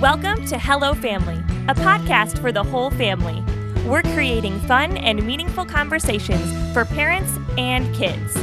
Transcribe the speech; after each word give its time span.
Welcome 0.00 0.46
to 0.46 0.60
Hello 0.60 0.94
Family, 0.94 1.34
a 1.66 1.74
podcast 1.74 2.40
for 2.40 2.52
the 2.52 2.62
whole 2.62 2.88
family. 2.88 3.42
We're 3.84 4.02
creating 4.02 4.60
fun 4.60 4.96
and 4.96 5.26
meaningful 5.26 5.64
conversations 5.64 6.72
for 6.72 6.84
parents 6.84 7.36
and 7.58 7.92
kids. 7.96 8.36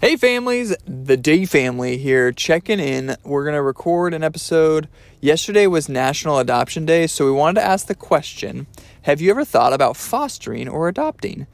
Hey 0.00 0.14
families, 0.14 0.76
the 0.86 1.16
Day 1.16 1.44
family 1.44 1.98
here 1.98 2.30
checking 2.30 2.78
in. 2.78 3.16
We're 3.24 3.42
going 3.42 3.56
to 3.56 3.62
record 3.62 4.14
an 4.14 4.22
episode. 4.22 4.88
Yesterday 5.20 5.66
was 5.66 5.88
National 5.88 6.38
Adoption 6.38 6.86
Day, 6.86 7.08
so 7.08 7.24
we 7.24 7.32
wanted 7.32 7.60
to 7.60 7.66
ask 7.66 7.88
the 7.88 7.96
question 7.96 8.68
Have 9.02 9.20
you 9.20 9.32
ever 9.32 9.44
thought 9.44 9.72
about 9.72 9.96
fostering 9.96 10.68
or 10.68 10.86
adopting? 10.86 11.48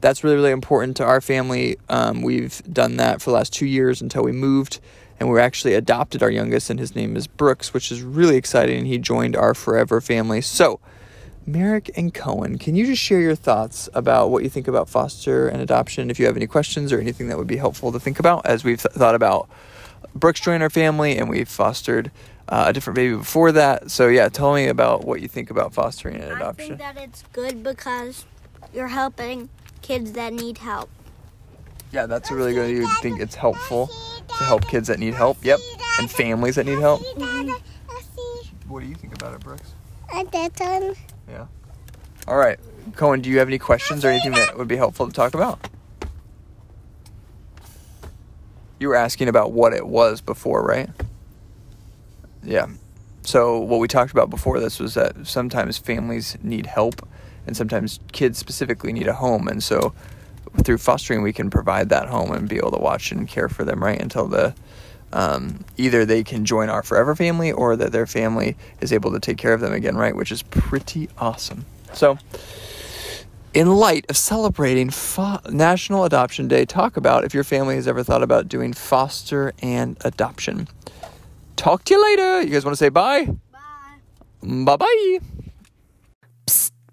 That's 0.00 0.24
really, 0.24 0.36
really 0.36 0.50
important 0.50 0.96
to 0.96 1.04
our 1.04 1.20
family. 1.20 1.76
Um, 1.90 2.22
we've 2.22 2.62
done 2.72 2.96
that 2.96 3.20
for 3.20 3.30
the 3.30 3.36
last 3.36 3.52
two 3.52 3.66
years 3.66 4.00
until 4.00 4.24
we 4.24 4.32
moved, 4.32 4.80
and 5.22 5.30
we 5.30 5.40
actually 5.40 5.74
adopted 5.74 6.20
our 6.20 6.32
youngest, 6.32 6.68
and 6.68 6.80
his 6.80 6.96
name 6.96 7.16
is 7.16 7.28
Brooks, 7.28 7.72
which 7.72 7.92
is 7.92 8.02
really 8.02 8.36
exciting. 8.36 8.78
And 8.78 8.86
he 8.88 8.98
joined 8.98 9.36
our 9.36 9.54
forever 9.54 10.00
family. 10.00 10.40
So, 10.40 10.80
Merrick 11.46 11.92
and 11.96 12.12
Cohen, 12.12 12.58
can 12.58 12.74
you 12.74 12.86
just 12.86 13.00
share 13.00 13.20
your 13.20 13.36
thoughts 13.36 13.88
about 13.94 14.30
what 14.30 14.42
you 14.42 14.48
think 14.48 14.66
about 14.66 14.88
foster 14.88 15.46
and 15.46 15.62
adoption? 15.62 16.10
If 16.10 16.18
you 16.18 16.26
have 16.26 16.34
any 16.34 16.48
questions 16.48 16.92
or 16.92 16.98
anything 16.98 17.28
that 17.28 17.38
would 17.38 17.46
be 17.46 17.56
helpful 17.56 17.92
to 17.92 18.00
think 18.00 18.18
about, 18.18 18.44
as 18.46 18.64
we've 18.64 18.82
th- 18.82 18.96
thought 18.96 19.14
about 19.14 19.48
Brooks 20.12 20.40
joining 20.40 20.60
our 20.60 20.70
family 20.70 21.16
and 21.16 21.30
we've 21.30 21.48
fostered 21.48 22.10
uh, 22.48 22.64
a 22.66 22.72
different 22.72 22.96
baby 22.96 23.14
before 23.14 23.52
that. 23.52 23.92
So, 23.92 24.08
yeah, 24.08 24.28
tell 24.28 24.52
me 24.52 24.66
about 24.66 25.04
what 25.04 25.22
you 25.22 25.28
think 25.28 25.50
about 25.50 25.72
fostering 25.72 26.16
and 26.16 26.32
adoption. 26.32 26.64
I 26.64 26.76
think 26.76 26.78
that 26.80 26.96
it's 26.96 27.22
good 27.32 27.62
because 27.62 28.24
you're 28.74 28.88
helping 28.88 29.50
kids 29.82 30.10
that 30.12 30.32
need 30.32 30.58
help. 30.58 30.90
yeah, 31.92 32.06
that's 32.06 32.32
a 32.32 32.34
really 32.34 32.54
good. 32.54 32.70
You 32.70 32.88
think 33.02 33.20
it's 33.20 33.36
helpful 33.36 33.88
to 34.42 34.48
help 34.48 34.68
kids 34.68 34.88
that 34.88 34.98
need 34.98 35.14
help. 35.14 35.42
Yep, 35.44 35.60
and 35.98 36.10
families 36.10 36.56
that 36.56 36.66
need 36.66 36.78
help. 36.78 37.02
What 38.68 38.80
do 38.80 38.86
you 38.86 38.94
think 38.94 39.14
about 39.14 39.34
it, 39.34 39.40
Brooks? 39.40 39.72
Um, 40.12 40.28
yeah. 41.28 41.46
All 42.26 42.36
right, 42.36 42.58
Cohen. 42.96 43.20
Do 43.20 43.30
you 43.30 43.38
have 43.38 43.48
any 43.48 43.58
questions 43.58 44.04
or 44.04 44.08
anything 44.08 44.32
that 44.32 44.58
would 44.58 44.68
be 44.68 44.76
helpful 44.76 45.06
to 45.06 45.12
talk 45.12 45.34
about? 45.34 45.68
You 48.78 48.88
were 48.88 48.96
asking 48.96 49.28
about 49.28 49.52
what 49.52 49.72
it 49.72 49.86
was 49.86 50.20
before, 50.20 50.62
right? 50.64 50.90
Yeah. 52.42 52.66
So 53.24 53.58
what 53.58 53.78
we 53.78 53.86
talked 53.86 54.10
about 54.10 54.30
before 54.30 54.58
this 54.58 54.80
was 54.80 54.94
that 54.94 55.26
sometimes 55.26 55.78
families 55.78 56.36
need 56.42 56.66
help, 56.66 57.06
and 57.46 57.56
sometimes 57.56 58.00
kids 58.10 58.38
specifically 58.38 58.92
need 58.92 59.06
a 59.06 59.14
home, 59.14 59.46
and 59.48 59.62
so 59.62 59.94
through 60.62 60.78
fostering 60.78 61.22
we 61.22 61.32
can 61.32 61.50
provide 61.50 61.88
that 61.90 62.08
home 62.08 62.32
and 62.32 62.48
be 62.48 62.56
able 62.56 62.70
to 62.70 62.78
watch 62.78 63.12
and 63.12 63.28
care 63.28 63.48
for 63.48 63.64
them 63.64 63.82
right 63.82 64.00
until 64.00 64.26
the 64.26 64.54
um, 65.12 65.64
either 65.76 66.04
they 66.04 66.24
can 66.24 66.44
join 66.44 66.68
our 66.68 66.82
forever 66.82 67.14
family 67.14 67.52
or 67.52 67.76
that 67.76 67.92
their 67.92 68.06
family 68.06 68.56
is 68.80 68.92
able 68.92 69.12
to 69.12 69.20
take 69.20 69.36
care 69.36 69.52
of 69.52 69.60
them 69.60 69.72
again, 69.72 69.96
right? 69.96 70.16
Which 70.16 70.32
is 70.32 70.42
pretty 70.42 71.08
awesome. 71.18 71.66
So, 71.92 72.18
in 73.52 73.70
light 73.70 74.06
of 74.08 74.16
celebrating 74.16 74.88
fo- 74.90 75.40
National 75.50 76.04
Adoption 76.04 76.48
Day, 76.48 76.64
talk 76.64 76.96
about 76.96 77.24
if 77.24 77.34
your 77.34 77.44
family 77.44 77.74
has 77.74 77.86
ever 77.86 78.02
thought 78.02 78.22
about 78.22 78.48
doing 78.48 78.72
foster 78.72 79.52
and 79.62 79.98
adoption. 80.04 80.68
Talk 81.56 81.84
to 81.84 81.94
you 81.94 82.02
later. 82.02 82.42
You 82.42 82.50
guys 82.50 82.64
want 82.64 82.76
to 82.76 82.82
say 82.82 82.88
bye? 82.88 83.26
Bye. 83.52 83.98
Bye 84.42 84.76
bye. 84.76 85.18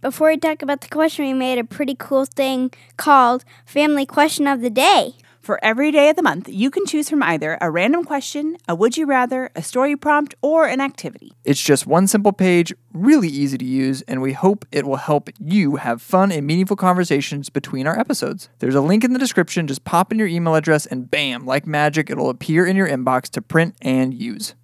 Before 0.02 0.30
we 0.30 0.38
talk 0.38 0.62
about 0.62 0.80
the 0.80 0.88
question, 0.88 1.26
we 1.26 1.34
made 1.34 1.60
a 1.60 1.66
pretty 1.66 1.94
cool 1.94 2.24
thing 2.24 2.72
called 2.96 3.44
Family 3.66 4.06
Question 4.06 4.48
of 4.48 4.62
the 4.62 4.70
Day. 4.70 5.16
For 5.42 5.60
every 5.62 5.92
day 5.92 6.10
of 6.10 6.16
the 6.16 6.24
month, 6.24 6.48
you 6.48 6.72
can 6.72 6.86
choose 6.86 7.10
from 7.10 7.22
either 7.22 7.58
a 7.60 7.70
random 7.70 8.06
question, 8.06 8.56
a 8.66 8.76
would 8.76 8.96
you 8.96 9.06
rather, 9.06 9.50
a 9.58 9.62
story 9.62 9.98
prompt, 9.98 10.36
or 10.42 10.68
an 10.68 10.80
activity. 10.80 11.34
It's 11.44 11.62
just 11.62 11.86
one 11.86 12.08
simple 12.08 12.32
page, 12.32 12.74
really 12.94 13.28
easy 13.28 13.58
to 13.58 13.66
use, 13.66 14.02
and 14.04 14.22
we 14.22 14.32
hope 14.32 14.66
it 14.72 14.86
will 14.88 14.96
help 14.96 15.30
you 15.38 15.76
have 15.76 16.02
fun 16.02 16.32
and 16.32 16.48
meaningful 16.48 16.78
conversations 16.78 17.50
between 17.50 17.86
our 17.86 18.00
episodes. 18.00 18.48
There's 18.60 18.76
a 18.76 18.82
link 18.82 19.04
in 19.04 19.12
the 19.12 19.20
description. 19.20 19.68
Just 19.68 19.84
pop 19.84 20.14
in 20.14 20.20
your 20.20 20.30
email 20.30 20.56
address, 20.56 20.86
and 20.86 21.12
bam, 21.12 21.46
like 21.46 21.68
magic, 21.68 22.10
it'll 22.10 22.30
appear 22.30 22.66
in 22.66 22.78
your 22.78 22.88
inbox 22.88 23.24
to 23.32 23.42
print 23.42 23.76
and 23.82 24.14
use. 24.14 24.56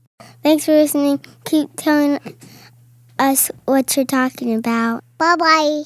Thanks 0.43 0.63
for 0.63 0.71
listening. 0.71 1.19
Keep 1.43 1.71
telling 1.75 2.19
us 3.19 3.51
what 3.65 3.95
you're 3.95 4.05
talking 4.05 4.53
about. 4.55 5.03
Bye 5.17 5.35
bye. 5.37 5.83